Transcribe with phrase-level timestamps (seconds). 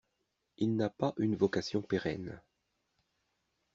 [0.57, 2.41] Il n’a pas une vocation pérenne.